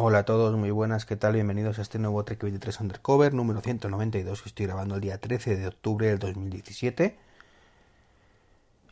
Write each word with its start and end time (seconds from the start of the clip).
Hola 0.00 0.18
a 0.18 0.24
todos, 0.24 0.56
muy 0.56 0.70
buenas, 0.70 1.06
¿qué 1.06 1.16
tal? 1.16 1.32
Bienvenidos 1.32 1.80
a 1.80 1.82
este 1.82 1.98
nuevo 1.98 2.24
Trek 2.24 2.40
23 2.40 2.82
Undercover 2.82 3.34
número 3.34 3.60
192 3.60 4.42
que 4.42 4.48
estoy 4.48 4.66
grabando 4.66 4.94
el 4.94 5.00
día 5.00 5.18
13 5.18 5.56
de 5.56 5.66
octubre 5.66 6.06
del 6.06 6.20
2017. 6.20 7.18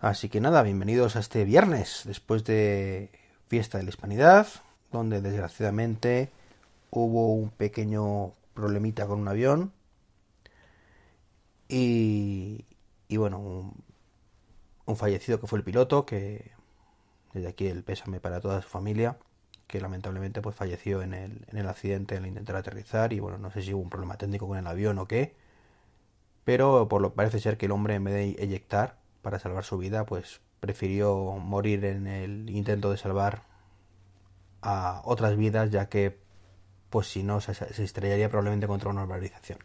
Así 0.00 0.28
que 0.28 0.40
nada, 0.40 0.64
bienvenidos 0.64 1.14
a 1.14 1.20
este 1.20 1.44
viernes, 1.44 2.02
después 2.06 2.42
de 2.42 3.12
Fiesta 3.46 3.78
de 3.78 3.84
la 3.84 3.90
Hispanidad, 3.90 4.48
donde 4.90 5.20
desgraciadamente 5.20 6.32
hubo 6.90 7.34
un 7.34 7.50
pequeño 7.50 8.32
problemita 8.52 9.06
con 9.06 9.20
un 9.20 9.28
avión 9.28 9.72
y, 11.68 12.64
y 13.06 13.16
bueno, 13.16 13.38
un, 13.38 13.84
un 14.86 14.96
fallecido 14.96 15.38
que 15.40 15.46
fue 15.46 15.60
el 15.60 15.64
piloto, 15.64 16.04
que 16.04 16.50
desde 17.32 17.46
aquí 17.46 17.68
el 17.68 17.84
pésame 17.84 18.18
para 18.18 18.40
toda 18.40 18.60
su 18.60 18.68
familia 18.68 19.16
que 19.66 19.80
lamentablemente 19.80 20.40
pues 20.42 20.54
falleció 20.54 21.02
en 21.02 21.14
el, 21.14 21.44
en 21.48 21.58
el 21.58 21.68
accidente 21.68 22.16
al 22.16 22.26
intentar 22.26 22.56
aterrizar 22.56 23.12
y 23.12 23.20
bueno, 23.20 23.38
no 23.38 23.50
sé 23.50 23.62
si 23.62 23.74
hubo 23.74 23.82
un 23.82 23.90
problema 23.90 24.16
técnico 24.16 24.46
con 24.46 24.58
el 24.58 24.66
avión 24.66 24.98
o 24.98 25.06
qué, 25.06 25.34
pero 26.44 26.88
por 26.88 27.02
lo 27.02 27.14
parece 27.14 27.40
ser 27.40 27.58
que 27.58 27.66
el 27.66 27.72
hombre 27.72 27.94
en 27.94 28.04
vez 28.04 28.14
de 28.14 28.44
eyectar 28.44 28.98
para 29.22 29.40
salvar 29.40 29.64
su 29.64 29.78
vida, 29.78 30.06
pues 30.06 30.40
prefirió 30.60 31.16
morir 31.40 31.84
en 31.84 32.06
el 32.06 32.48
intento 32.50 32.90
de 32.90 32.96
salvar 32.96 33.42
a 34.62 35.02
otras 35.04 35.36
vidas, 35.36 35.70
ya 35.70 35.88
que 35.88 36.18
pues 36.90 37.08
si 37.08 37.24
no 37.24 37.40
se, 37.40 37.52
estrellaría 37.82 38.28
probablemente 38.28 38.68
contra 38.68 38.90
una 38.90 39.02
urbanización. 39.02 39.58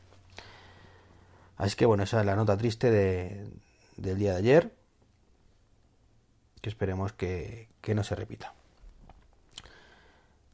Así 1.58 1.75
que 1.75 1.86
bueno, 1.86 2.03
esa 2.03 2.22
es 2.22 2.25
la 2.25 2.36
nota 2.36 2.58
triste 2.58 2.89
de, 2.89 3.47
del 3.97 4.17
día 4.17 4.31
de 4.31 4.38
ayer, 4.38 4.73
que 6.59 6.70
esperemos 6.70 7.13
que, 7.13 7.70
que 7.81 7.94
no 7.94 8.03
se 8.03 8.16
repita. 8.16 8.55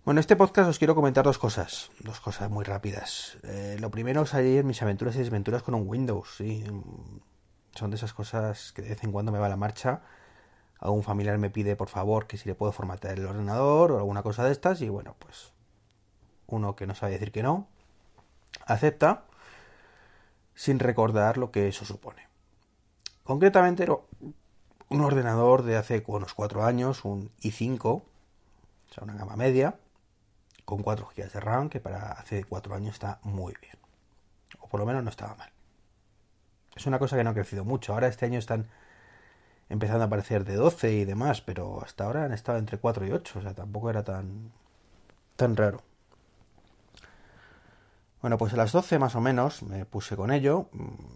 Bueno, 0.08 0.20
en 0.20 0.22
este 0.22 0.38
podcast 0.38 0.70
os 0.70 0.78
quiero 0.78 0.96
comentar 0.96 1.26
dos 1.26 1.38
cosas, 1.38 1.92
dos 2.00 2.22
cosas 2.22 2.50
muy 2.50 2.64
rápidas. 2.64 3.38
Eh, 3.44 3.76
lo 3.82 3.92
primero 3.92 4.22
es 4.22 4.34
ayer 4.34 4.64
mis 4.64 4.82
aventuras 4.82 5.18
y 5.18 5.20
desventuras 5.20 5.64
con 5.64 5.76
un 5.76 5.86
Windows. 5.86 6.42
Son 7.76 7.90
de 7.90 7.98
esas 7.98 8.14
cosas 8.14 8.72
que 8.72 8.82
de 8.84 8.88
vez 8.88 9.04
en 9.04 9.12
cuando 9.12 9.34
me 9.34 9.40
va 9.40 9.48
a 9.48 9.50
la 9.50 9.58
marcha. 9.58 10.00
Algún 10.80 11.04
familiar 11.04 11.38
me 11.40 11.50
pide 11.50 11.76
por 11.76 11.90
favor 11.90 12.26
que 12.26 12.38
si 12.38 12.48
le 12.48 12.56
puedo 12.56 12.72
formatear 12.72 13.20
el 13.20 13.26
ordenador 13.26 13.92
o 13.92 13.98
alguna 13.98 14.24
cosa 14.24 14.46
de 14.46 14.54
estas 14.54 14.80
y 14.80 14.88
bueno, 14.88 15.18
pues 15.20 15.52
uno 16.46 16.78
que 16.78 16.88
no 16.88 16.96
sabe 16.96 17.12
decir 17.12 17.34
que 17.34 17.44
no, 17.44 17.68
acepta 18.66 19.26
sin 20.56 20.80
recordar 20.80 21.38
lo 21.38 21.52
que 21.52 21.68
eso 21.68 21.84
supone. 21.84 22.30
Concretamente 23.26 23.86
un 24.88 25.02
ordenador 25.02 25.64
de 25.64 25.76
hace 25.76 26.02
unos 26.08 26.34
cuatro 26.34 26.64
años, 26.64 27.04
un 27.04 27.30
i5, 27.42 27.84
o 27.84 28.04
sea, 28.90 29.04
una 29.04 29.16
gama 29.16 29.36
media, 29.36 29.76
con 30.68 30.84
4 30.84 31.08
GB 31.16 31.32
de 31.32 31.40
RAM, 31.40 31.70
que 31.70 31.80
para 31.80 32.12
hace 32.12 32.44
4 32.44 32.76
años 32.76 32.96
está 32.96 33.20
muy 33.24 33.54
bien. 33.62 33.78
O 34.60 34.68
por 34.68 34.82
lo 34.82 34.86
menos 34.86 35.02
no 35.02 35.10
estaba 35.10 35.34
mal. 35.36 35.50
Es 36.76 36.86
una 36.86 37.00
cosa 37.00 37.16
que 37.16 37.24
no 37.24 37.30
ha 37.30 37.34
crecido 37.34 37.64
mucho. 37.64 37.94
Ahora 37.94 38.10
este 38.10 38.26
año 38.26 38.38
están 38.38 38.68
empezando 39.70 40.04
a 40.04 40.08
aparecer 40.08 40.44
de 40.44 40.56
12 40.56 40.92
y 40.92 41.06
demás, 41.06 41.40
pero 41.40 41.82
hasta 41.82 42.04
ahora 42.04 42.26
han 42.26 42.34
estado 42.34 42.58
entre 42.58 42.80
4 42.80 43.08
y 43.08 43.12
8, 43.12 43.40
o 43.40 43.42
sea, 43.42 43.54
tampoco 43.54 43.90
era 43.90 44.04
tan, 44.04 44.52
tan 45.38 45.56
raro. 45.56 45.84
Bueno, 48.22 48.38
pues 48.38 48.52
a 48.52 48.58
las 48.58 48.74
12 48.74 49.00
más 49.00 49.16
o 49.16 49.22
menos 49.22 49.64
me 49.64 49.86
puse 49.86 50.18
con 50.18 50.32
ello. 50.32 50.70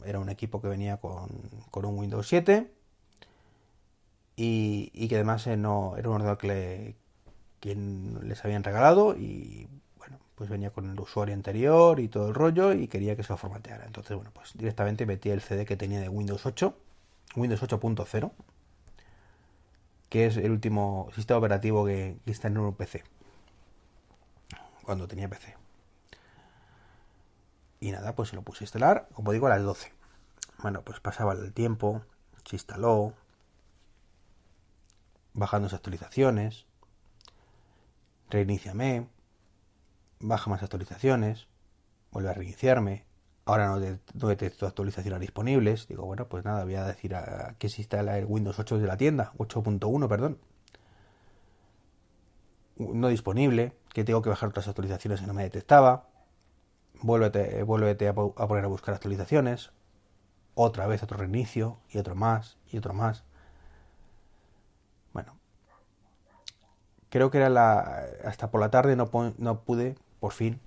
Era 0.05 0.19
un 0.19 0.29
equipo 0.29 0.61
que 0.61 0.69
venía 0.69 0.95
con, 0.95 1.27
con 1.71 1.83
un 1.83 1.99
Windows 1.99 2.25
7 2.25 2.71
y, 4.37 4.91
y 4.93 5.09
que 5.09 5.15
además 5.15 5.45
eh, 5.47 5.57
no, 5.57 5.97
era 5.97 6.07
un 6.07 6.15
ordenador 6.15 6.37
que 6.37 6.47
le, 6.47 7.00
quien 7.61 8.27
les 8.27 8.43
habían 8.43 8.63
regalado 8.63 9.15
y 9.15 9.69
bueno, 9.97 10.19
pues 10.35 10.49
venía 10.49 10.71
con 10.71 10.89
el 10.89 10.99
usuario 10.99 11.33
anterior 11.33 11.99
y 12.01 12.09
todo 12.09 12.27
el 12.27 12.33
rollo 12.33 12.73
y 12.73 12.87
quería 12.87 13.15
que 13.15 13.23
se 13.23 13.31
lo 13.31 13.37
formateara. 13.37 13.85
Entonces, 13.85 14.17
bueno, 14.17 14.31
pues 14.33 14.57
directamente 14.57 15.05
metí 15.05 15.29
el 15.29 15.41
CD 15.41 15.65
que 15.65 15.77
tenía 15.77 16.01
de 16.01 16.09
Windows 16.09 16.45
8, 16.45 16.75
Windows 17.35 17.61
8.0, 17.61 18.31
que 20.09 20.25
es 20.25 20.37
el 20.37 20.51
último 20.51 21.09
sistema 21.15 21.37
operativo 21.37 21.85
que, 21.85 22.17
está 22.25 22.47
en 22.49 22.57
un 22.57 22.73
PC, 22.73 23.03
cuando 24.83 25.07
tenía 25.07 25.29
PC. 25.29 25.55
Y 27.79 27.91
nada, 27.91 28.15
pues 28.15 28.29
se 28.29 28.35
lo 28.35 28.41
puse 28.41 28.63
a 28.63 28.65
instalar, 28.65 29.07
como 29.13 29.31
digo, 29.31 29.47
a 29.47 29.51
las 29.51 29.63
12. 29.63 29.93
Bueno, 30.59 30.81
pues 30.83 30.99
pasaba 30.99 31.33
el 31.33 31.53
tiempo, 31.53 32.03
se 32.43 32.55
instaló, 32.55 33.13
bajando 35.33 35.67
las 35.67 35.73
actualizaciones, 35.73 36.65
reiniciame, 38.31 39.07
baja 40.19 40.49
más 40.49 40.63
actualizaciones, 40.63 41.47
vuelve 42.11 42.29
a 42.29 42.33
reiniciarme, 42.33 43.05
ahora 43.45 43.67
no 43.67 44.27
detecto 44.27 44.65
actualizaciones 44.65 45.19
disponibles, 45.19 45.87
digo, 45.87 46.05
bueno, 46.05 46.27
pues 46.27 46.45
nada, 46.45 46.63
voy 46.63 46.75
a 46.75 46.85
decir 46.85 47.15
a, 47.15 47.55
que 47.59 47.69
se 47.69 47.81
instala 47.81 48.17
el 48.17 48.25
Windows 48.25 48.57
8 48.59 48.79
de 48.79 48.87
la 48.87 48.97
tienda, 48.97 49.33
8.1, 49.37 50.07
perdón, 50.07 50.39
no 52.77 53.07
disponible, 53.09 53.73
que 53.93 54.03
tengo 54.03 54.21
que 54.21 54.29
bajar 54.29 54.49
otras 54.49 54.67
actualizaciones 54.67 55.21
que 55.21 55.27
no 55.27 55.33
me 55.33 55.43
detectaba, 55.43 56.07
vuélvete, 57.01 57.61
vuélvete 57.63 58.07
a, 58.07 58.11
a 58.11 58.13
poner 58.13 58.65
a 58.65 58.67
buscar 58.67 58.95
actualizaciones, 58.95 59.71
otra 60.55 60.87
vez 60.87 61.03
otro 61.03 61.17
reinicio, 61.17 61.77
y 61.89 61.97
otro 61.97 62.15
más, 62.15 62.57
y 62.71 62.77
otro 62.77 62.93
más. 62.93 63.23
Creo 67.11 67.29
que 67.29 67.37
era 67.37 67.49
la 67.49 68.05
hasta 68.25 68.49
por 68.49 68.59
la 68.59 68.71
tarde 68.71 68.95
no, 68.95 69.11
pude 69.11 69.95
por 70.19 70.31
fin 70.31 70.59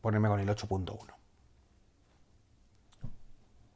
ponerme 0.00 0.28
con 0.28 0.40
el 0.40 0.48
8.1 0.48 0.98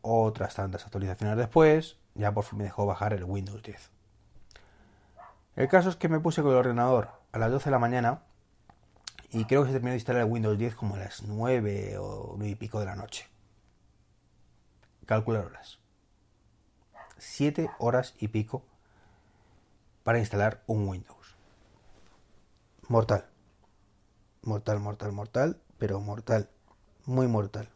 otras 0.02 0.54
tantas 0.54 0.84
actualizaciones 0.84 1.36
después 1.36 1.98
ya 2.14 2.32
por 2.32 2.42
fin 2.42 2.58
me 2.58 2.64
dejó 2.64 2.86
bajar 2.86 3.12
el 3.12 3.22
Windows 3.22 3.62
10 3.62 3.90
el 5.56 5.68
caso 5.68 5.90
es 5.90 5.96
que 5.96 6.08
me 6.08 6.18
puse 6.18 6.42
con 6.42 6.50
el 6.50 6.56
ordenador 6.56 7.10
a 7.30 7.38
las 7.38 7.52
12 7.52 7.66
de 7.66 7.70
la 7.70 7.78
mañana 7.78 8.22
y 9.30 9.44
creo 9.44 9.62
que 9.62 9.68
se 9.68 9.72
terminó 9.74 9.90
de 9.90 9.96
instalar 9.96 10.22
el 10.22 10.30
Windows 10.30 10.56
10 10.56 10.74
como 10.76 10.94
a 10.94 10.98
las 10.98 11.22
9 11.22 11.98
o 11.98 12.34
9 12.36 12.50
y 12.50 12.54
pico 12.54 12.78
de 12.78 12.86
la 12.86 12.94
noche. 12.94 13.28
Calcular 15.06 15.46
horas. 15.46 15.80
7 17.18 17.68
horas 17.78 18.14
y 18.18 18.28
pico 18.28 18.62
para 20.04 20.20
instalar 20.20 20.62
un 20.66 20.88
Windows 20.88 21.13
mortal. 22.88 23.26
Mortal, 24.42 24.80
mortal, 24.80 25.12
mortal, 25.12 25.60
pero 25.78 26.00
mortal. 26.00 26.48
Muy 27.06 27.28
mortal. 27.28 27.68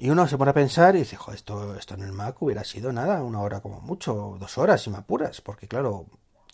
Y 0.00 0.10
uno 0.10 0.28
se 0.28 0.38
pone 0.38 0.52
a 0.52 0.54
pensar 0.54 0.94
y 0.94 1.00
dice, 1.00 1.16
jo, 1.16 1.32
esto, 1.32 1.74
esto 1.74 1.94
en 1.94 2.02
el 2.02 2.12
Mac 2.12 2.40
hubiera 2.40 2.62
sido 2.62 2.92
nada, 2.92 3.20
una 3.24 3.40
hora 3.40 3.60
como 3.60 3.80
mucho, 3.80 4.36
dos 4.38 4.56
horas 4.56 4.80
si 4.80 4.90
me 4.90 4.98
apuras, 4.98 5.40
porque 5.40 5.66
claro, 5.66 6.06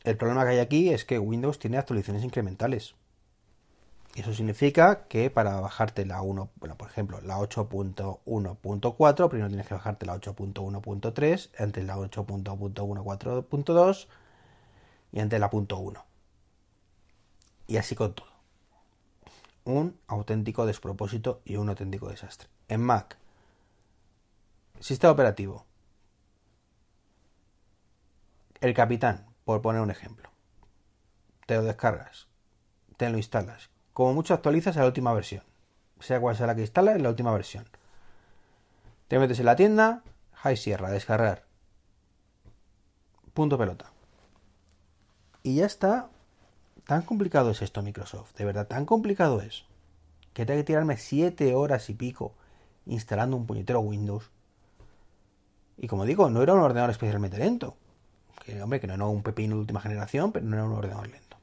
el 0.03 0.17
problema 0.17 0.45
que 0.45 0.51
hay 0.51 0.61
aquí 0.61 0.89
es 0.89 1.05
que 1.05 1.19
Windows 1.19 1.59
tiene 1.59 1.77
actualizaciones 1.77 2.25
incrementales. 2.25 2.95
Y 4.15 4.21
eso 4.21 4.33
significa 4.33 5.07
que 5.09 5.29
para 5.29 5.61
bajarte 5.61 6.07
la 6.07 6.23
1, 6.23 6.53
bueno, 6.57 6.77
por 6.77 6.89
ejemplo, 6.89 7.21
la 7.21 7.39
8.1.4, 7.39 9.29
primero 9.29 9.49
tienes 9.49 9.67
que 9.67 9.75
bajarte 9.75 10.07
la 10.07 10.17
8.1.3, 10.17 11.51
antes 11.59 11.85
la 11.85 11.99
8.1.4.2 11.99 14.07
y 15.15 15.21
ante 15.21 15.39
la 15.39 15.49
punto 15.49 15.79
1. 15.79 16.05
Y 17.69 17.77
así 17.77 17.95
con 17.95 18.15
todo. 18.15 18.29
Un 19.65 19.99
auténtico 20.09 20.67
despropósito 20.67 21.41
y 21.45 21.55
un 21.57 21.69
auténtico 21.69 22.09
desastre. 22.09 22.49
En 22.67 22.83
Mac, 22.83 23.17
sistema 24.81 25.13
operativo. 25.13 25.65
El 28.61 28.75
capitán, 28.75 29.27
por 29.45 29.63
poner 29.63 29.83
un 29.83 29.93
ejemplo. 29.93 30.31
Te 31.47 31.55
lo 31.55 31.63
descargas, 31.63 32.27
te 32.97 33.09
lo 33.09 33.17
instalas. 33.17 33.71
Como 33.93 34.15
mucho 34.15 34.35
actualizas 34.35 34.77
a 34.77 34.81
la 34.81 34.87
última 34.87 35.15
versión. 35.15 35.45
Sea 36.01 36.21
cual 36.21 36.37
sea 36.37 36.49
la 36.49 36.57
que 36.57 36.63
instalas, 36.63 37.01
la 37.01 37.09
última 37.09 37.33
versión. 37.33 37.69
Te 39.07 39.21
metes 39.21 39.39
en 39.39 39.47
la 39.47 39.55
tienda, 39.55 40.03
High 40.33 40.57
Sierra, 40.57 40.91
descargar. 40.91 41.45
Punto 43.33 43.57
pelota. 43.57 43.94
Y 45.47 45.57
ya 45.57 45.67
está. 45.67 46.09
Tan 46.87 47.03
complicado 47.03 47.51
es 47.51 47.61
esto, 47.61 47.83
Microsoft. 47.83 48.35
De 48.35 48.47
verdad, 48.47 48.67
tan 48.67 48.87
complicado 48.87 49.43
es. 49.43 49.65
Que 50.33 50.47
tengo 50.47 50.59
que 50.59 50.65
tirarme 50.65 50.97
7 50.97 51.55
horas 51.55 51.89
y 51.91 51.95
pico 51.95 52.33
instalando 52.87 53.37
un 53.37 53.47
puñetero 53.47 53.81
Windows. 53.81 54.31
Y 55.77 55.87
como 55.87 56.07
digo, 56.07 56.31
no 56.31 56.43
era 56.43 56.55
un 56.55 56.61
ordenador 56.61 56.91
especialmente 56.91 57.37
lento. 57.37 57.77
Que, 58.45 58.63
hombre, 58.63 58.81
que 58.81 58.87
no 58.87 58.95
era 58.95 59.05
un 59.05 59.23
pepino 59.23 59.55
de 59.55 59.61
última 59.61 59.83
generación, 59.83 60.33
pero 60.33 60.47
no 60.47 60.57
era 60.57 60.65
un 60.65 60.73
ordenador 60.73 61.09
lento. 61.09 61.37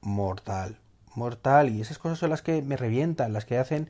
Mortal. 0.00 0.76
Mortal. 1.14 1.70
Y 1.70 1.80
esas 1.80 1.98
cosas 1.98 2.18
son 2.18 2.30
las 2.30 2.42
que 2.42 2.60
me 2.60 2.76
revientan, 2.76 3.32
las 3.32 3.44
que 3.44 3.56
hacen 3.56 3.88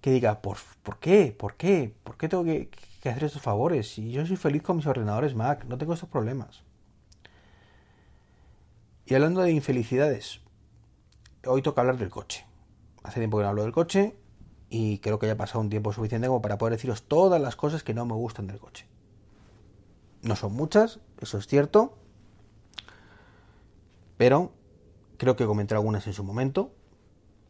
que 0.00 0.12
diga, 0.12 0.42
¿por, 0.42 0.58
¿por 0.84 0.98
qué? 0.98 1.34
¿Por 1.36 1.56
qué? 1.56 1.92
¿Por 2.04 2.16
qué 2.16 2.28
tengo 2.28 2.44
que, 2.44 2.70
que 3.00 3.08
hacer 3.08 3.24
estos 3.24 3.42
favores? 3.42 3.92
Si 3.92 4.12
yo 4.12 4.24
soy 4.26 4.36
feliz 4.36 4.62
con 4.62 4.76
mis 4.76 4.86
ordenadores 4.86 5.34
Mac, 5.34 5.64
no 5.64 5.76
tengo 5.76 5.94
estos 5.94 6.08
problemas. 6.08 6.62
Y 9.12 9.14
hablando 9.14 9.42
de 9.42 9.52
infelicidades, 9.52 10.40
hoy 11.46 11.60
toca 11.60 11.82
hablar 11.82 11.98
del 11.98 12.08
coche. 12.08 12.46
Hace 13.02 13.20
tiempo 13.20 13.36
que 13.36 13.42
no 13.42 13.50
hablo 13.50 13.62
del 13.62 13.70
coche 13.70 14.16
y 14.70 15.00
creo 15.00 15.18
que 15.18 15.26
ya 15.26 15.34
ha 15.34 15.36
pasado 15.36 15.60
un 15.60 15.68
tiempo 15.68 15.92
suficiente 15.92 16.28
como 16.28 16.40
para 16.40 16.56
poder 16.56 16.72
deciros 16.72 17.02
todas 17.02 17.38
las 17.38 17.54
cosas 17.54 17.82
que 17.82 17.92
no 17.92 18.06
me 18.06 18.14
gustan 18.14 18.46
del 18.46 18.58
coche. 18.58 18.86
No 20.22 20.34
son 20.34 20.54
muchas, 20.54 21.00
eso 21.20 21.36
es 21.36 21.46
cierto, 21.46 21.98
pero 24.16 24.52
creo 25.18 25.36
que 25.36 25.44
comenté 25.44 25.74
algunas 25.74 26.06
en 26.06 26.14
su 26.14 26.24
momento. 26.24 26.72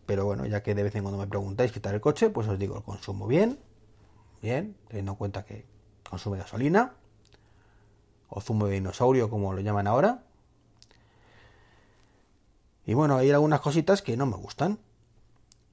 Pero 0.05 0.25
bueno, 0.25 0.47
ya 0.47 0.64
que 0.64 0.75
de 0.75 0.82
vez 0.82 0.97
en 0.97 1.05
cuando 1.05 1.20
me 1.20 1.29
preguntáis 1.29 1.70
qué 1.70 1.79
tal 1.79 1.94
el 1.94 2.00
coche, 2.00 2.29
pues 2.29 2.49
os 2.49 2.59
digo, 2.59 2.76
el 2.76 2.82
consumo 2.82 3.29
bien, 3.29 3.61
bien, 4.43 4.76
teniendo 4.88 5.12
en 5.12 5.17
cuenta 5.17 5.44
que 5.44 5.64
consume 6.11 6.38
gasolina, 6.38 6.97
o 8.29 8.41
zumo 8.41 8.67
de 8.67 8.75
dinosaurio, 8.75 9.31
como 9.31 9.53
lo 9.53 9.61
llaman 9.61 9.87
ahora. 9.87 10.25
Y 12.87 12.94
bueno, 12.94 13.17
hay 13.17 13.31
algunas 13.31 13.61
cositas 13.61 14.02
que 14.02 14.17
no 14.17 14.26
me 14.26 14.37
gustan. 14.37 14.79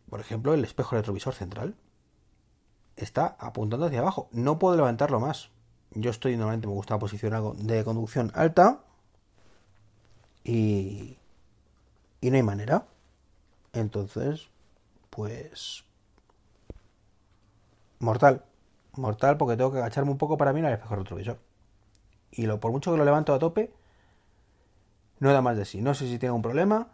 Por 0.09 0.19
ejemplo, 0.19 0.53
el 0.53 0.63
espejo 0.63 0.95
retrovisor 0.95 1.33
central 1.33 1.75
está 2.95 3.35
apuntando 3.39 3.85
hacia 3.85 3.99
abajo. 3.99 4.29
No 4.31 4.59
puedo 4.59 4.75
levantarlo 4.75 5.19
más. 5.19 5.49
Yo 5.91 6.11
estoy 6.11 6.37
normalmente 6.37 6.67
me 6.67 6.73
gusta 6.73 6.95
la 6.95 6.99
posición 6.99 7.65
de 7.65 7.83
conducción 7.83 8.31
alta 8.35 8.81
y 10.43 11.19
y 12.21 12.29
no 12.29 12.35
hay 12.35 12.43
manera. 12.43 12.85
Entonces, 13.73 14.49
pues 15.09 15.83
mortal, 17.99 18.43
mortal 18.93 19.37
porque 19.37 19.57
tengo 19.57 19.71
que 19.71 19.79
agacharme 19.79 20.11
un 20.11 20.17
poco 20.17 20.37
para 20.37 20.53
mirar 20.53 20.71
el 20.71 20.77
espejo 20.77 20.95
retrovisor. 20.95 21.39
Y 22.31 22.45
lo 22.45 22.59
por 22.59 22.71
mucho 22.71 22.91
que 22.91 22.97
lo 22.97 23.05
levanto 23.05 23.33
a 23.33 23.39
tope, 23.39 23.71
no 25.19 25.33
da 25.33 25.41
más 25.41 25.57
de 25.57 25.65
sí. 25.65 25.81
No 25.81 25.93
sé 25.93 26.07
si 26.07 26.19
tengo 26.19 26.35
un 26.35 26.41
problema, 26.41 26.87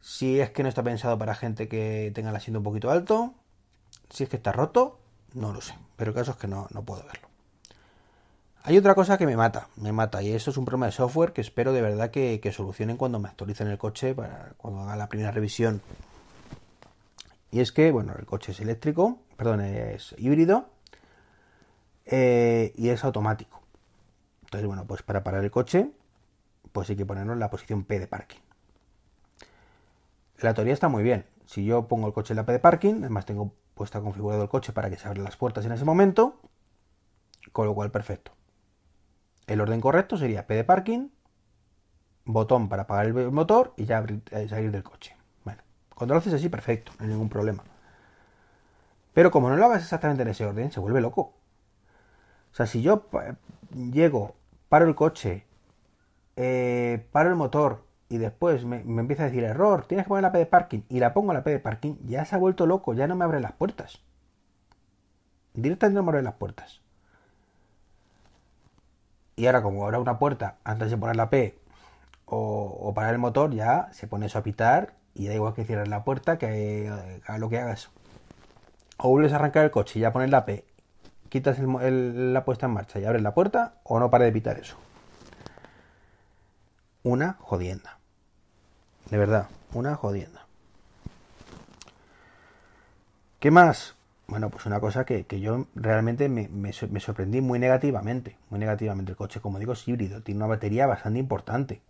si 0.00 0.40
es 0.40 0.50
que 0.50 0.62
no 0.62 0.68
está 0.68 0.82
pensado 0.82 1.18
para 1.18 1.34
gente 1.34 1.68
que 1.68 2.10
tenga 2.14 2.30
el 2.30 2.36
asiento 2.36 2.58
un 2.58 2.64
poquito 2.64 2.90
alto, 2.90 3.34
si 4.10 4.24
es 4.24 4.30
que 4.30 4.36
está 4.36 4.52
roto, 4.52 4.98
no 5.34 5.52
lo 5.52 5.60
sé. 5.60 5.74
Pero 5.96 6.10
el 6.10 6.16
caso 6.16 6.32
es 6.32 6.36
que 6.36 6.48
no, 6.48 6.66
no 6.70 6.82
puedo 6.82 7.04
verlo. 7.04 7.28
Hay 8.62 8.76
otra 8.76 8.94
cosa 8.94 9.16
que 9.16 9.26
me 9.26 9.36
mata, 9.36 9.68
me 9.76 9.90
mata, 9.90 10.22
y 10.22 10.32
esto 10.32 10.50
es 10.50 10.58
un 10.58 10.66
problema 10.66 10.86
de 10.86 10.92
software 10.92 11.32
que 11.32 11.40
espero 11.40 11.72
de 11.72 11.80
verdad 11.80 12.10
que, 12.10 12.52
solucionen 12.52 12.98
cuando 12.98 13.18
me 13.18 13.28
actualicen 13.28 13.68
el 13.68 13.78
coche, 13.78 14.14
para 14.14 14.52
cuando 14.58 14.80
haga 14.82 14.96
la 14.96 15.08
primera 15.08 15.30
revisión. 15.30 15.80
Y 17.50 17.60
es 17.60 17.72
que, 17.72 17.90
bueno, 17.90 18.14
el 18.18 18.26
coche 18.26 18.52
es 18.52 18.60
eléctrico, 18.60 19.18
perdón, 19.36 19.62
es 19.62 20.14
híbrido 20.18 20.66
eh, 22.04 22.72
y 22.76 22.90
es 22.90 23.02
automático. 23.02 23.62
Entonces, 24.42 24.66
bueno, 24.66 24.84
pues 24.86 25.02
para 25.02 25.24
parar 25.24 25.42
el 25.42 25.50
coche, 25.50 25.90
pues 26.72 26.90
hay 26.90 26.96
que 26.96 27.06
ponerlo 27.06 27.32
en 27.32 27.40
la 27.40 27.48
posición 27.48 27.84
P 27.84 27.98
de 27.98 28.06
parking. 28.06 28.40
La 30.40 30.54
teoría 30.54 30.72
está 30.72 30.88
muy 30.88 31.02
bien. 31.02 31.26
Si 31.44 31.64
yo 31.64 31.86
pongo 31.88 32.06
el 32.06 32.12
coche 32.12 32.32
en 32.32 32.36
la 32.36 32.46
P 32.46 32.52
de 32.52 32.58
parking, 32.58 33.00
además 33.00 33.26
tengo 33.26 33.54
puesta 33.74 34.00
configurado 34.00 34.42
el 34.42 34.48
coche 34.48 34.72
para 34.72 34.88
que 34.88 34.96
se 34.96 35.06
abran 35.06 35.24
las 35.24 35.36
puertas 35.36 35.64
en 35.66 35.72
ese 35.72 35.84
momento, 35.84 36.40
con 37.52 37.66
lo 37.66 37.74
cual 37.74 37.90
perfecto. 37.90 38.32
El 39.46 39.60
orden 39.60 39.80
correcto 39.80 40.16
sería 40.16 40.46
P 40.46 40.54
de 40.54 40.64
parking, 40.64 41.08
botón 42.24 42.68
para 42.68 42.82
apagar 42.82 43.06
el 43.06 43.30
motor 43.32 43.74
y 43.76 43.84
ya 43.84 44.04
eh, 44.30 44.48
salir 44.48 44.70
del 44.70 44.82
coche. 44.82 45.16
Bueno, 45.44 45.62
cuando 45.94 46.14
lo 46.14 46.20
haces 46.20 46.32
así, 46.32 46.48
perfecto, 46.48 46.92
no 46.98 47.04
hay 47.04 47.10
ningún 47.10 47.28
problema. 47.28 47.64
Pero 49.12 49.30
como 49.30 49.50
no 49.50 49.56
lo 49.56 49.66
hagas 49.66 49.82
exactamente 49.82 50.22
en 50.22 50.28
ese 50.28 50.46
orden, 50.46 50.70
se 50.70 50.80
vuelve 50.80 51.00
loco. 51.00 51.34
O 52.52 52.54
sea, 52.54 52.66
si 52.66 52.80
yo 52.80 53.08
llego, 53.92 54.36
paro 54.68 54.86
el 54.86 54.94
coche, 54.94 55.46
eh, 56.36 57.06
paro 57.12 57.28
el 57.28 57.36
motor 57.36 57.89
y 58.10 58.18
después 58.18 58.64
me, 58.64 58.80
empieza 58.80 59.22
a 59.22 59.26
decir 59.26 59.44
error, 59.44 59.86
tienes 59.86 60.04
que 60.04 60.08
poner 60.08 60.24
la 60.24 60.32
P 60.32 60.38
de 60.38 60.46
parking 60.46 60.80
y 60.88 60.98
la 60.98 61.14
pongo 61.14 61.32
la 61.32 61.44
P 61.44 61.50
de 61.50 61.60
parking, 61.60 61.94
ya 62.04 62.24
se 62.24 62.34
ha 62.34 62.38
vuelto 62.38 62.66
loco, 62.66 62.92
ya 62.92 63.06
no 63.06 63.14
me 63.14 63.24
abre 63.24 63.40
las 63.40 63.52
puertas. 63.52 64.02
Directamente 65.54 65.94
no 65.94 66.02
me 66.02 66.10
abre 66.10 66.22
las 66.22 66.34
puertas. 66.34 66.82
Y 69.36 69.46
ahora, 69.46 69.62
como 69.62 69.84
habrá 69.84 70.00
una 70.00 70.18
puerta 70.18 70.56
antes 70.64 70.90
de 70.90 70.96
poner 70.96 71.14
la 71.14 71.30
P 71.30 71.56
o, 72.26 72.92
parar 72.94 73.14
el 73.14 73.20
motor, 73.20 73.54
ya 73.54 73.88
se 73.92 74.08
pone 74.08 74.26
eso 74.26 74.40
a 74.40 74.42
pitar 74.42 74.94
y 75.14 75.28
da 75.28 75.34
igual 75.34 75.54
que 75.54 75.64
cierres 75.64 75.88
la 75.88 76.02
puerta 76.02 76.36
que 76.36 76.92
haga 77.24 77.38
lo 77.38 77.48
que 77.48 77.60
hagas. 77.60 77.90
O 78.96 79.10
vuelves 79.10 79.32
a 79.32 79.36
arrancar 79.36 79.64
el 79.64 79.70
coche 79.70 80.00
y 80.00 80.02
ya 80.02 80.12
pones 80.12 80.30
la 80.30 80.44
P, 80.44 80.64
quitas 81.28 81.60
la 81.60 82.44
puesta 82.44 82.66
en 82.66 82.72
marcha 82.72 82.98
y 82.98 83.04
abres 83.04 83.22
la 83.22 83.34
puerta 83.34 83.74
o 83.84 84.00
no 84.00 84.10
para 84.10 84.24
de 84.24 84.32
pitar 84.32 84.58
eso. 84.58 84.76
Una 87.04 87.36
jodienda. 87.38 87.99
De 89.10 89.18
verdad, 89.18 89.48
una 89.72 89.96
jodienda. 89.96 90.46
¿Qué 93.40 93.50
más? 93.50 93.96
Bueno, 94.28 94.50
pues 94.50 94.66
una 94.66 94.78
cosa 94.78 95.04
que, 95.04 95.24
yo 95.40 95.66
realmente 95.74 96.28
me, 96.28 96.72
sorprendí 96.72 97.40
muy 97.40 97.58
negativamente. 97.58 98.36
Muy 98.50 98.60
negativamente. 98.60 99.12
El 99.12 99.16
coche, 99.16 99.40
como 99.40 99.58
digo, 99.58 99.72
es 99.72 99.88
híbrido. 99.88 100.22
Tiene 100.22 100.38
una 100.38 100.46
batería 100.46 100.86
bastante 100.86 101.18
importante. 101.18 101.82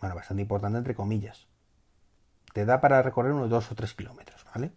Bueno, 0.00 0.14
bastante 0.14 0.42
importante 0.42 0.78
entre 0.78 0.94
comillas. 0.94 1.46
Te 2.52 2.66
da 2.66 2.82
para 2.82 3.00
recorrer 3.00 3.32
unos 3.32 3.48
2 3.48 3.72
o 3.72 3.74
3 3.74 3.94
kilómetros, 3.94 4.44
¿vale? 4.54 4.72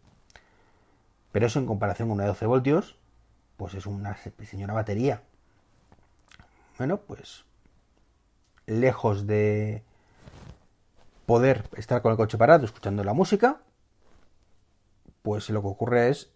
Pero 1.34 1.48
eso 1.48 1.60
en 1.60 1.66
comparación 1.66 2.08
con 2.08 2.16
una 2.16 2.24
de 2.24 2.30
12 2.30 2.46
voltios, 2.46 2.98
pues 3.58 3.74
es 3.74 3.86
una 3.86 4.16
señora 4.16 4.74
batería. 4.74 5.24
Bueno, 6.78 6.98
pues 7.02 7.44
lejos 8.68 9.28
de 9.28 9.84
poder 11.26 11.70
estar 11.76 12.02
con 12.02 12.12
el 12.12 12.18
coche 12.18 12.38
parado 12.38 12.66
escuchando 12.66 13.04
la 13.04 13.14
música, 13.14 13.62
pues 15.22 15.50
lo 15.50 15.62
que 15.62 15.68
ocurre 15.68 16.10
es 16.10 16.32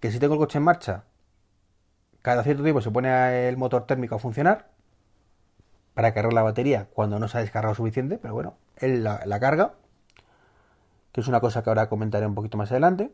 que 0.00 0.10
si 0.10 0.18
tengo 0.18 0.34
el 0.34 0.40
coche 0.40 0.58
en 0.58 0.64
marcha, 0.64 1.04
cada 2.20 2.42
cierto 2.42 2.62
tiempo 2.62 2.80
se 2.80 2.90
pone 2.90 3.48
el 3.48 3.56
motor 3.56 3.86
térmico 3.86 4.14
a 4.14 4.18
funcionar 4.18 4.68
para 5.94 6.14
cargar 6.14 6.32
la 6.32 6.42
batería 6.42 6.88
cuando 6.92 7.18
no 7.18 7.28
se 7.28 7.38
ha 7.38 7.40
descargado 7.40 7.74
suficiente, 7.74 8.18
pero 8.18 8.34
bueno, 8.34 8.56
él 8.76 9.02
la, 9.04 9.40
carga, 9.40 9.74
que 11.12 11.20
es 11.20 11.28
una 11.28 11.40
cosa 11.40 11.62
que 11.62 11.70
ahora 11.70 11.88
comentaré 11.88 12.26
un 12.26 12.34
poquito 12.34 12.56
más 12.56 12.70
adelante. 12.70 13.12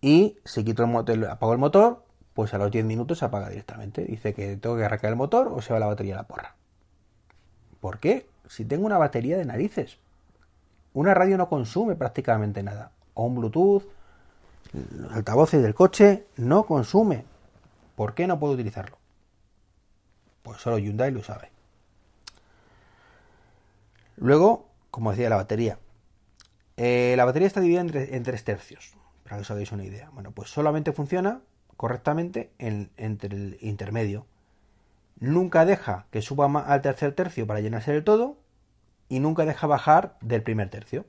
Y 0.00 0.38
si 0.44 0.64
quito 0.64 0.82
el 0.82 0.90
motor, 0.90 1.24
apago 1.26 1.52
el 1.52 1.58
motor, 1.58 2.04
pues 2.34 2.52
a 2.52 2.58
los 2.58 2.70
10 2.70 2.84
minutos 2.84 3.18
se 3.18 3.24
apaga 3.24 3.48
directamente. 3.48 4.04
Dice 4.04 4.34
que 4.34 4.56
tengo 4.56 4.76
que 4.76 4.84
arrancar 4.84 5.10
el 5.10 5.16
motor 5.16 5.48
o 5.48 5.62
se 5.62 5.72
va 5.72 5.78
la 5.78 5.86
batería 5.86 6.14
a 6.14 6.18
la 6.18 6.26
porra. 6.26 6.56
¿Por 7.84 7.98
qué? 7.98 8.26
Si 8.48 8.64
tengo 8.64 8.86
una 8.86 8.96
batería 8.96 9.36
de 9.36 9.44
narices. 9.44 9.98
Una 10.94 11.12
radio 11.12 11.36
no 11.36 11.50
consume 11.50 11.96
prácticamente 11.96 12.62
nada 12.62 12.92
o 13.12 13.26
un 13.26 13.34
Bluetooth, 13.34 13.82
los 14.72 15.12
altavoces 15.12 15.62
del 15.62 15.74
coche, 15.74 16.24
no 16.38 16.64
consume. 16.64 17.26
¿Por 17.94 18.14
qué 18.14 18.26
no 18.26 18.40
puedo 18.40 18.54
utilizarlo? 18.54 18.96
Pues 20.42 20.62
solo 20.62 20.78
Hyundai 20.78 21.10
lo 21.10 21.22
sabe. 21.22 21.50
Luego, 24.16 24.66
como 24.90 25.10
decía, 25.10 25.28
la 25.28 25.36
batería. 25.36 25.78
Eh, 26.78 27.12
la 27.18 27.26
batería 27.26 27.48
está 27.48 27.60
dividida 27.60 27.82
en, 27.82 28.22
tres 28.22 28.44
tercios, 28.44 28.94
para 29.24 29.36
que 29.36 29.42
os 29.42 29.50
hagáis 29.50 29.72
una 29.72 29.84
idea. 29.84 30.08
Bueno, 30.14 30.30
pues 30.30 30.48
solamente 30.48 30.92
funciona 30.92 31.42
correctamente 31.76 32.50
entre 32.56 33.36
el 33.36 33.58
intermedio. 33.60 34.24
Nunca 35.18 35.64
deja 35.64 36.06
que 36.10 36.22
suba 36.22 36.46
al 36.46 36.82
tercer 36.82 37.14
tercio 37.14 37.46
para 37.46 37.60
llenarse 37.60 37.92
del 37.92 38.04
todo 38.04 38.38
y 39.08 39.20
nunca 39.20 39.44
deja 39.44 39.66
bajar 39.66 40.16
del 40.20 40.42
primer 40.42 40.70
tercio. 40.70 41.06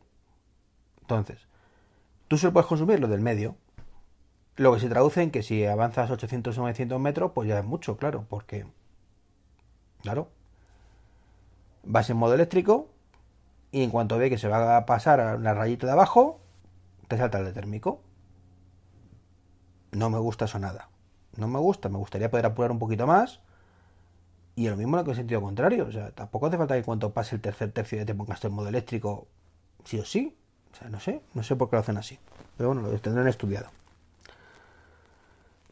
Entonces, 1.02 1.48
Tú 2.28 2.38
solo 2.38 2.54
puedes 2.54 2.68
consumir 2.68 3.00
lo 3.00 3.08
del 3.08 3.22
medio. 3.22 3.56
Lo 4.56 4.74
que 4.74 4.80
se 4.80 4.90
traduce 4.90 5.22
en 5.22 5.32
que 5.32 5.44
si 5.44 5.66
avanzas 5.66 6.10
800 6.10 6.58
o 6.58 6.62
900 6.62 7.00
metros, 7.00 7.32
pues 7.34 7.48
ya 7.48 7.60
es 7.60 7.66
mucho, 7.66 7.98
claro, 7.98 8.26
porque, 8.30 8.66
claro, 10.02 10.30
vas 11.84 12.10
en 12.10 12.18
modo 12.18 12.34
eléctrico 12.34 12.90
y 13.72 13.84
en 13.84 13.92
cuanto 13.92 14.18
ve 14.18 14.30
que 14.30 14.38
se 14.38 14.48
va 14.48 14.78
a 14.78 14.86
pasar 14.86 15.20
a 15.20 15.36
una 15.36 15.54
rayita 15.54 15.86
de 15.86 15.94
abajo, 15.94 16.40
te 17.08 17.18
salta 17.18 17.40
el 17.40 17.46
de 17.46 17.54
térmico. 17.54 18.02
No 19.92 20.10
me 20.10 20.18
gusta 20.18 20.46
eso 20.46 20.58
nada. 20.58 20.90
No 21.38 21.48
me 21.48 21.60
gusta, 21.60 21.90
me 21.90 21.98
gustaría 21.98 22.32
poder 22.32 22.46
apurar 22.48 22.72
un 22.72 22.80
poquito 22.80 23.06
más. 23.06 23.42
Y 24.56 24.70
lo 24.70 24.78
mismo 24.78 24.98
en 25.00 25.10
el 25.10 25.16
sentido 25.16 25.42
contrario. 25.42 25.86
O 25.88 25.92
sea, 25.92 26.12
tampoco 26.12 26.48
hace 26.48 26.58
falta 26.58 26.76
que 26.76 26.84
cuando 26.84 27.12
pase 27.12 27.36
el 27.36 27.42
tercer 27.42 27.72
tercio 27.72 27.98
ya 27.98 28.06
te 28.06 28.16
pongas 28.16 28.44
en 28.46 28.54
modo 28.54 28.70
eléctrico, 28.70 29.28
sí 29.84 30.00
o 30.00 30.06
sí. 30.06 30.36
O 30.74 30.76
sea, 30.78 30.90
no 30.90 31.00
sé, 31.00 31.22
no 31.34 31.44
sé 31.44 31.56
por 31.56 31.70
qué 31.70 31.76
lo 31.76 31.82
hacen 31.82 31.98
así. 31.98 32.20
Pero 32.58 32.70
bueno, 32.70 32.84
lo 32.84 32.98
tendrán 33.00 33.28
estudiado. 33.28 33.70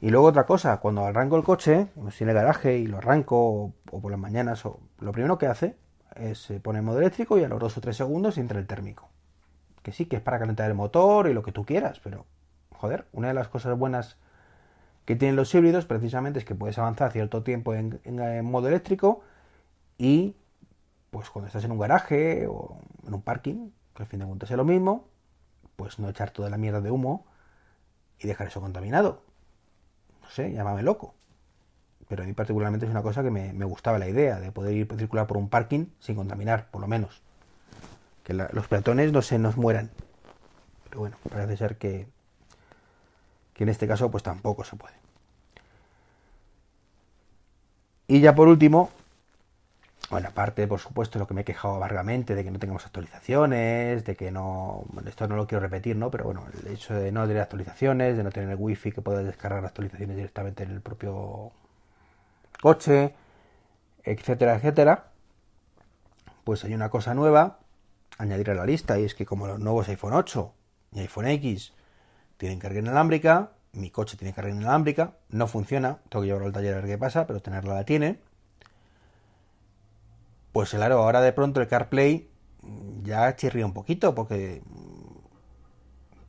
Y 0.01 0.09
luego 0.09 0.27
otra 0.27 0.45
cosa, 0.45 0.77
cuando 0.81 1.05
arranco 1.05 1.37
el 1.37 1.43
coche, 1.43 1.87
cuando 1.93 2.09
estoy 2.09 2.25
en 2.25 2.29
el 2.29 2.35
garaje 2.35 2.77
y 2.77 2.87
lo 2.87 2.97
arranco 2.97 3.73
o, 3.89 4.01
por 4.01 4.11
las 4.11 4.19
mañanas, 4.19 4.65
o, 4.65 4.81
lo 4.99 5.13
primero 5.13 5.37
que 5.37 5.47
hace 5.47 5.77
es 6.15 6.39
se 6.39 6.59
pone 6.59 6.79
en 6.79 6.85
modo 6.85 6.99
eléctrico 6.99 7.39
y 7.39 7.43
a 7.45 7.47
los 7.47 7.57
dos 7.57 7.77
o 7.77 7.81
tres 7.81 7.95
segundos 7.95 8.37
entra 8.37 8.59
el 8.59 8.67
térmico. 8.67 9.09
Que 9.81 9.93
sí, 9.93 10.05
que 10.05 10.17
es 10.17 10.21
para 10.21 10.39
calentar 10.39 10.69
el 10.69 10.75
motor 10.75 11.29
y 11.29 11.33
lo 11.33 11.41
que 11.41 11.53
tú 11.53 11.65
quieras, 11.65 12.01
pero 12.03 12.25
joder, 12.75 13.05
una 13.13 13.29
de 13.29 13.33
las 13.33 13.47
cosas 13.47 13.77
buenas 13.77 14.17
que 15.05 15.15
tienen 15.15 15.36
los 15.36 15.53
híbridos 15.53 15.86
precisamente 15.86 16.39
es 16.39 16.45
que 16.45 16.55
puedes 16.55 16.77
avanzar 16.77 17.12
cierto 17.12 17.43
tiempo 17.43 17.74
en 17.74 18.45
modo 18.45 18.67
eléctrico 18.67 19.24
y 19.98 20.36
pues 21.13 21.29
cuando 21.29 21.48
estás 21.48 21.63
en 21.63 21.72
un 21.72 21.79
garaje 21.79 22.48
o 22.48 22.77
en 23.05 23.13
un 23.13 23.22
parking, 23.22 23.69
que 23.95 24.03
al 24.03 24.07
fin 24.07 24.19
de 24.19 24.25
cuentas 24.25 24.50
es 24.50 24.57
lo 24.57 24.65
mismo, 24.65 25.07
pues 25.75 26.00
no 26.00 26.10
echar 26.10 26.31
toda 26.31 26.50
la 26.50 26.57
mierda 26.57 26.81
de 26.81 26.89
humo 26.89 27.25
y 28.19 28.27
dejar 28.27 28.48
eso 28.48 28.60
contaminado. 28.60 29.22
No 30.24 30.29
sé, 30.29 30.51
llámame 30.51 30.81
loco. 30.81 31.13
Pero 32.10 32.24
a 32.24 32.25
mí 32.25 32.33
particularmente 32.33 32.88
es 32.88 32.91
una 32.91 33.03
cosa 33.03 33.22
que 33.22 33.29
me, 33.29 33.53
gustaba 33.65 34.00
la 34.00 34.10
idea 34.10 34.39
de 34.39 34.51
poder 34.51 34.74
ir 34.74 34.88
circular 34.98 35.27
por 35.27 35.38
un 35.38 35.50
parking 35.50 35.86
sin 36.00 36.15
contaminar, 36.15 36.69
por 36.72 36.81
lo 36.81 36.88
menos. 36.88 37.22
Que 38.24 38.33
los 38.33 38.67
peatones 38.67 39.12
no 39.12 39.22
se 39.22 39.38
nos 39.38 39.55
mueran. 39.55 39.91
Pero 40.86 41.00
bueno, 41.00 41.17
parece 41.29 41.57
ser 41.57 41.77
que, 41.77 42.07
que 43.53 43.63
en 43.63 43.69
este 43.69 43.88
caso 43.88 44.10
pues 44.12 44.24
tampoco 44.24 44.63
se 44.63 44.75
puede. 44.75 44.95
Y 48.07 48.19
ya 48.22 48.36
por 48.36 48.48
último, 48.48 48.91
bueno, 50.10 50.29
aparte, 50.29 50.67
por 50.67 50.79
supuesto, 50.79 51.17
lo 51.17 51.25
que 51.25 51.33
me 51.33 51.41
he 51.41 51.43
quejado 51.43 51.75
amargamente 51.75 52.36
de 52.36 52.43
que 52.43 52.51
no 52.51 52.60
tengamos 52.60 52.86
actualizaciones, 52.86 54.05
de 54.05 54.15
que 54.15 54.31
no. 54.31 54.83
esto 55.07 55.27
no 55.27 55.36
lo 55.36 55.48
quiero 55.48 55.62
repetir, 55.62 55.95
¿no? 55.95 56.12
Pero 56.12 56.25
bueno, 56.25 56.45
el 56.62 56.72
hecho 56.72 56.93
de 56.93 57.12
no 57.12 57.25
tener 57.25 57.41
actualizaciones, 57.41 58.17
de 58.17 58.24
no 58.24 58.31
tener 58.31 58.50
el 58.50 58.57
wifi 58.60 58.91
que 58.91 59.01
puedas 59.01 59.25
descargar 59.25 59.65
actualizaciones 59.65 60.15
directamente 60.15 60.63
en 60.63 60.72
el 60.72 60.81
propio 60.81 61.51
coche, 62.62 63.15
etcétera, 64.03 64.55
etcétera. 64.55 65.05
Pues 66.43 66.63
hay 66.63 66.74
una 66.74 66.89
cosa 66.89 67.13
nueva, 67.13 67.60
añadir 68.17 68.51
a 68.51 68.55
la 68.55 68.65
lista, 68.65 69.00
y 69.00 69.05
es 69.05 69.15
que 69.15 69.25
como 69.25 69.48
los 69.48 69.60
nuevos 69.60 69.88
iPhone 69.89 70.13
8 70.13 70.53
y 70.91 71.00
iPhone 71.00 71.27
X 71.27 71.74
tienen 72.43 72.59
carga 72.59 72.79
inalámbrica, 72.79 73.51
mi 73.71 73.89
coche 73.89 74.17
tiene 74.17 74.33
carga 74.33 74.51
inalámbrica, 74.51 75.13
no 75.29 75.47
funciona, 75.47 76.00
tengo 76.09 76.21
que 76.21 76.27
llevarlo 76.27 76.47
al 76.47 76.53
taller 76.53 76.73
a 76.73 76.77
ver 76.77 76.85
qué 76.85 76.97
pasa, 76.97 77.25
pero 77.25 77.41
tenerla 77.41 77.73
la 77.73 77.85
tiene 77.85 78.19
pues 80.53 80.69
claro, 80.69 81.00
ahora 81.00 81.19
de 81.19 81.33
pronto 81.33 81.59
el 81.59 81.67
CarPlay 81.67 82.29
ya 83.01 83.35
chirría 83.35 83.65
un 83.65 83.73
poquito 83.73 84.13
porque 84.13 84.62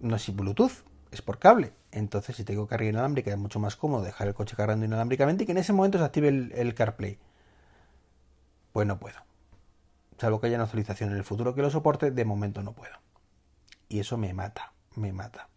no 0.01 0.17
es 0.17 0.35
Bluetooth, 0.35 0.73
es 1.13 1.21
por 1.21 1.39
cable. 1.39 1.73
Entonces, 1.93 2.35
si 2.35 2.43
tengo 2.43 2.67
carga 2.67 2.89
inalámbrica 2.89 3.31
es 3.31 3.37
mucho 3.37 3.61
más 3.61 3.77
cómodo 3.77 4.03
dejar 4.03 4.27
el 4.27 4.35
coche 4.35 4.57
cargando 4.57 4.87
inalámbricamente 4.87 5.45
y 5.45 5.47
que 5.47 5.53
en 5.53 5.59
ese 5.59 5.75
momento 5.75 5.99
se 5.99 6.05
active 6.05 6.29
el, 6.29 6.75
CarPlay. 6.75 7.19
Pues 8.73 8.87
no 8.87 8.99
puedo. 8.99 9.19
Salvo 10.19 10.41
que 10.41 10.47
haya 10.47 10.57
una 10.57 10.65
actualización 10.65 11.11
en 11.11 11.17
el 11.17 11.25
futuro 11.25 11.55
que 11.55 11.61
lo 11.61 11.71
soporte, 11.71 12.11
de 12.11 12.25
momento 12.25 12.63
no 12.63 12.73
puedo. 12.73 12.95
Y 13.91 14.01
eso 14.01 14.17
me 14.17 14.33
mata, 14.33 14.73
me 14.97 15.13
mata. 15.13 15.49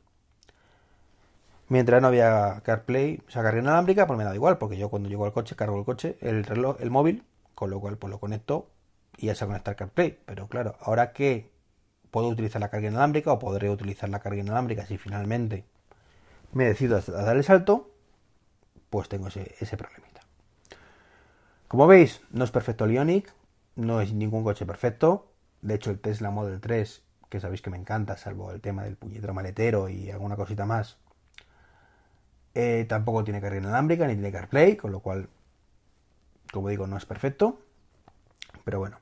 Mientras 1.70 2.02
no 2.02 2.08
había 2.08 2.62
CarPlay, 2.64 3.22
o 3.28 3.32
sea, 3.32 3.44
carga 3.44 3.60
inalámbrica, 3.60 4.08
pues 4.08 4.18
me 4.18 4.24
da 4.24 4.34
igual, 4.34 4.58
porque 4.58 4.78
yo 4.78 4.90
cuando 4.90 5.10
llego 5.10 5.26
al 5.26 5.34
coche, 5.34 5.56
cargo 5.56 5.78
el 5.78 5.86
coche, 5.86 6.18
el 6.22 6.46
reloj, 6.46 6.78
el 6.80 6.92
móvil, 6.92 7.26
con 7.56 7.70
lo 7.70 7.80
cual 7.80 7.98
pues 7.98 8.12
lo 8.12 8.20
conecto 8.20 8.70
y 9.18 9.28
ya 9.28 9.36
se 9.36 9.46
conecta 9.46 9.72
el 9.72 9.78
CarPlay. 9.78 10.20
Pero 10.26 10.48
claro, 10.48 10.78
ahora 10.80 11.12
que 11.12 11.52
puedo 12.12 12.30
utilizar 12.30 12.62
la 12.62 12.70
carga 12.70 12.88
inalámbrica 12.88 13.32
o 13.34 13.40
podré 13.40 13.70
utilizar 13.70 14.10
la 14.10 14.20
carga 14.20 14.40
inalámbrica 14.40 14.86
si 14.86 14.98
finalmente 14.98 15.66
me 16.54 16.66
decido 16.66 16.98
a 16.98 17.02
dar 17.02 17.36
el 17.36 17.44
salto, 17.44 17.92
pues 18.90 19.10
tengo 19.10 19.28
ese, 19.28 19.56
ese 19.60 19.76
problemita. 19.76 20.22
Como 21.68 21.86
veis, 21.86 22.22
no 22.32 22.46
es 22.46 22.52
perfecto 22.52 22.86
el 22.86 22.94
Ionic, 22.94 23.34
no 23.76 24.00
es 24.00 24.14
ningún 24.14 24.44
coche 24.44 24.66
perfecto. 24.66 25.34
De 25.62 25.76
hecho, 25.76 25.92
el 25.92 26.00
Tesla 26.00 26.32
Model 26.32 26.62
3, 26.62 27.04
que 27.30 27.42
sabéis 27.42 27.62
que 27.62 27.70
me 27.70 27.78
encanta, 27.78 28.16
salvo 28.16 28.52
el 28.52 28.62
tema 28.62 28.84
del 28.84 28.96
puñetero 28.96 29.34
maletero 29.34 29.90
y 29.90 30.10
alguna 30.10 30.38
cosita 30.38 30.66
más, 30.66 30.98
eh, 32.58 32.86
tampoco 32.86 33.24
tiene 33.24 33.40
carga 33.40 33.58
inalámbrica 33.58 34.08
ni 34.08 34.14
tiene 34.14 34.32
CarPlay, 34.32 34.78
con 34.78 34.92
lo 34.92 35.00
cual 35.00 35.30
como 36.52 36.70
digo, 36.70 36.88
no 36.88 36.98
es 36.98 37.06
perfecto. 37.06 37.60
Pero 38.64 38.80
bueno, 38.80 38.98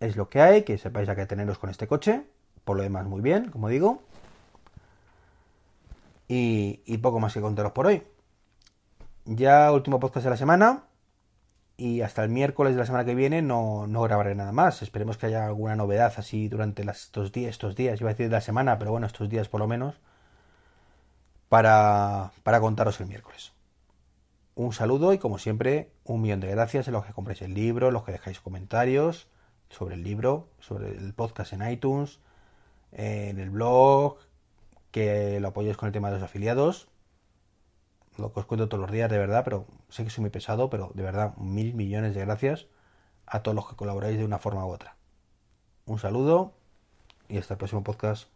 es 0.00 0.16
lo 0.16 0.28
que 0.28 0.40
hay, 0.40 0.62
que 0.62 0.78
sepáis 0.78 1.08
a 1.08 1.16
qué 1.16 1.26
teneros 1.26 1.58
con 1.58 1.70
este 1.70 1.86
coche. 1.86 2.24
Por 2.64 2.76
lo 2.76 2.82
demás, 2.82 3.06
muy 3.06 3.20
bien, 3.20 3.50
como 3.50 3.68
digo. 3.68 4.02
Y, 6.28 6.98
poco 6.98 7.20
más 7.20 7.34
que 7.34 7.40
contaros 7.40 7.72
por 7.72 7.86
hoy. 7.86 8.02
Ya 9.26 9.70
último 9.72 10.00
podcast 10.00 10.24
de 10.24 10.30
la 10.30 10.36
semana. 10.36 10.84
Y 11.76 12.00
hasta 12.02 12.22
el 12.22 12.30
miércoles 12.30 12.74
de 12.74 12.80
la 12.80 12.86
semana 12.86 13.04
que 13.04 13.14
viene 13.14 13.42
no, 13.42 13.86
no 13.86 14.02
grabaré 14.02 14.34
nada 14.34 14.52
más. 14.52 14.82
Esperemos 14.82 15.18
que 15.18 15.26
haya 15.26 15.46
alguna 15.46 15.76
novedad 15.76 16.12
así 16.16 16.48
durante 16.48 16.82
estos 16.88 17.32
días, 17.32 17.50
estos 17.50 17.74
días, 17.74 18.00
iba 18.00 18.10
a 18.10 18.12
decir 18.12 18.26
de 18.28 18.32
la 18.32 18.40
semana, 18.40 18.78
pero 18.78 18.92
bueno, 18.92 19.06
estos 19.06 19.28
días 19.28 19.48
por 19.48 19.60
lo 19.60 19.66
menos, 19.66 19.96
para, 21.52 22.32
para 22.42 22.60
contaros 22.60 22.98
el 23.00 23.08
miércoles 23.08 23.52
un 24.54 24.72
saludo 24.72 25.12
y 25.12 25.18
como 25.18 25.38
siempre 25.38 25.90
un 26.04 26.20
millón 26.20 26.40
de 26.40 26.48
gracias 26.48 26.88
a 26.88 26.90
los 26.90 27.04
que 27.04 27.12
compréis 27.12 27.42
el 27.42 27.54
libro, 27.54 27.90
los 27.90 28.04
que 28.04 28.12
dejáis 28.12 28.40
comentarios 28.40 29.28
sobre 29.70 29.94
el 29.94 30.02
libro, 30.02 30.48
sobre 30.60 30.90
el 30.90 31.14
podcast 31.14 31.52
en 31.54 31.68
iTunes, 31.68 32.20
en 32.92 33.38
el 33.38 33.50
blog, 33.50 34.18
que 34.90 35.40
lo 35.40 35.48
apoyéis 35.48 35.76
con 35.76 35.86
el 35.86 35.92
tema 35.92 36.08
de 36.08 36.16
los 36.16 36.22
afiliados. 36.22 36.88
Lo 38.18 38.32
que 38.32 38.40
os 38.40 38.46
cuento 38.46 38.68
todos 38.68 38.82
los 38.82 38.90
días, 38.90 39.10
de 39.10 39.16
verdad, 39.16 39.42
pero 39.42 39.66
sé 39.88 40.04
que 40.04 40.10
soy 40.10 40.20
muy 40.22 40.30
pesado, 40.30 40.68
pero 40.68 40.90
de 40.94 41.02
verdad, 41.02 41.34
mil 41.38 41.72
millones 41.72 42.14
de 42.14 42.20
gracias 42.20 42.66
a 43.24 43.42
todos 43.42 43.54
los 43.54 43.66
que 43.66 43.76
colaboráis 43.76 44.18
de 44.18 44.24
una 44.26 44.38
forma 44.38 44.66
u 44.66 44.70
otra. 44.70 44.96
Un 45.86 45.98
saludo 45.98 46.52
y 47.28 47.38
hasta 47.38 47.54
el 47.54 47.58
próximo 47.58 47.82
podcast. 47.82 48.28